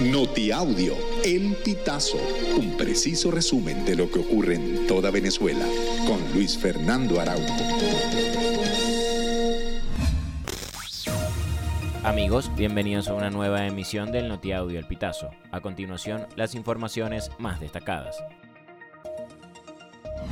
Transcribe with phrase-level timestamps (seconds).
[0.00, 2.18] Notiaudio, El Pitazo,
[2.58, 5.64] un preciso resumen de lo que ocurre en toda Venezuela,
[6.04, 7.54] con Luis Fernando Araújo.
[12.02, 15.30] Amigos, bienvenidos a una nueva emisión del Notiaudio El Pitazo.
[15.52, 18.16] A continuación, las informaciones más destacadas.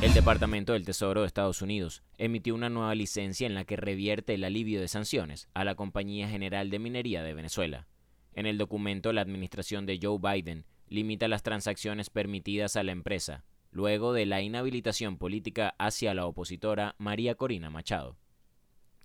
[0.00, 4.34] El Departamento del Tesoro de Estados Unidos emitió una nueva licencia en la que revierte
[4.34, 7.86] el alivio de sanciones a la Compañía General de Minería de Venezuela.
[8.34, 13.44] En el documento, la administración de Joe Biden limita las transacciones permitidas a la empresa,
[13.70, 18.16] luego de la inhabilitación política hacia la opositora María Corina Machado.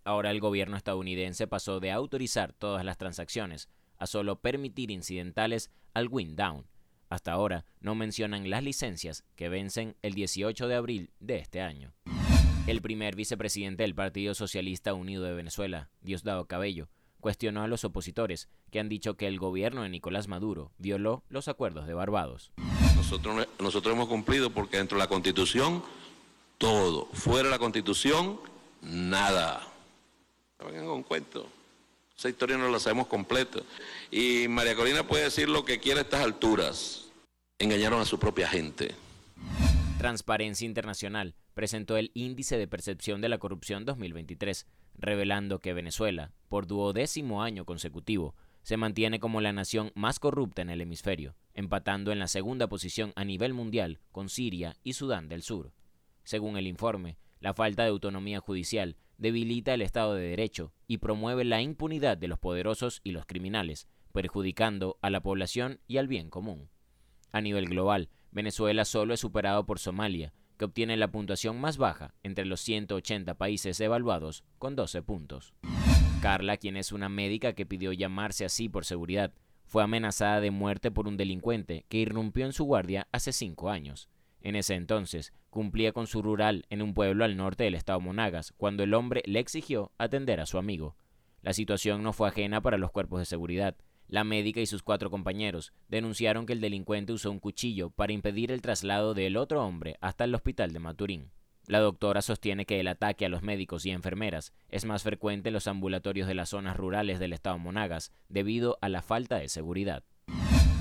[0.03, 6.07] Ahora el gobierno estadounidense pasó de autorizar todas las transacciones a solo permitir incidentales al
[6.09, 6.67] wind down,
[7.09, 11.93] hasta ahora no mencionan las licencias que vencen el 18 de abril de este año.
[12.67, 16.89] El primer vicepresidente del Partido Socialista Unido de Venezuela, Diosdado Cabello,
[17.25, 21.47] cuestionó a los opositores que han dicho que el gobierno de Nicolás Maduro violó los
[21.47, 22.51] acuerdos de Barbados.
[22.95, 25.83] Nosotros, nosotros hemos cumplido porque dentro de la Constitución,
[26.59, 27.07] todo.
[27.13, 28.39] Fuera de la Constitución,
[28.83, 29.67] nada.
[30.59, 31.49] No vengan con cuento.
[32.15, 33.61] Esa historia no la sabemos completa.
[34.11, 37.07] Y María Corina puede decir lo que quiera a estas alturas.
[37.57, 38.93] Engañaron a su propia gente.
[39.97, 46.67] Transparencia Internacional presentó el Índice de Percepción de la Corrupción 2023, revelando que Venezuela, por
[46.67, 52.19] duodécimo año consecutivo, se mantiene como la nación más corrupta en el hemisferio, empatando en
[52.19, 55.71] la segunda posición a nivel mundial con Siria y Sudán del Sur.
[56.23, 61.45] Según el informe, la falta de autonomía judicial debilita el Estado de Derecho y promueve
[61.45, 66.29] la impunidad de los poderosos y los criminales, perjudicando a la población y al bien
[66.29, 66.69] común.
[67.31, 72.13] A nivel global, Venezuela solo es superado por Somalia, que obtiene la puntuación más baja
[72.23, 75.53] entre los 180 países evaluados, con 12 puntos.
[76.21, 79.33] Carla, quien es una médica que pidió llamarse así por seguridad,
[79.65, 84.09] fue amenazada de muerte por un delincuente que irrumpió en su guardia hace cinco años.
[84.41, 88.53] En ese entonces, cumplía con su rural en un pueblo al norte del estado Monagas,
[88.57, 90.95] cuando el hombre le exigió atender a su amigo.
[91.41, 93.75] La situación no fue ajena para los cuerpos de seguridad.
[94.07, 98.51] La médica y sus cuatro compañeros denunciaron que el delincuente usó un cuchillo para impedir
[98.51, 101.31] el traslado del otro hombre hasta el hospital de Maturín.
[101.67, 105.53] La doctora sostiene que el ataque a los médicos y enfermeras es más frecuente en
[105.53, 110.03] los ambulatorios de las zonas rurales del estado Monagas debido a la falta de seguridad.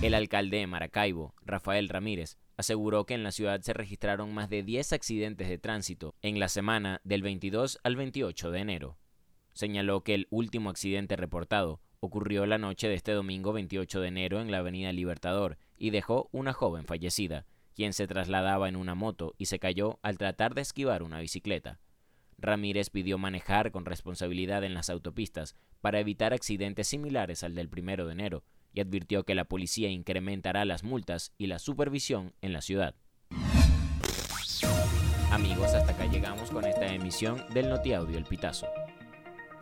[0.02, 4.62] El alcalde de Maracaibo, Rafael Ramírez, aseguró que en la ciudad se registraron más de
[4.62, 8.98] 10 accidentes de tránsito en la semana del 22 al 28 de enero.
[9.54, 14.40] Señaló que el último accidente reportado ocurrió la noche de este domingo 28 de enero
[14.40, 19.34] en la avenida Libertador y dejó una joven fallecida, quien se trasladaba en una moto
[19.38, 21.80] y se cayó al tratar de esquivar una bicicleta.
[22.38, 28.06] Ramírez pidió manejar con responsabilidad en las autopistas para evitar accidentes similares al del primero
[28.06, 32.60] de enero y advirtió que la policía incrementará las multas y la supervisión en la
[32.60, 32.94] ciudad.
[35.30, 38.66] Amigos, hasta acá llegamos con esta emisión del Notiaudio El Pitazo.